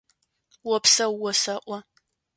[0.75, 1.77] Опсэу осэӏо!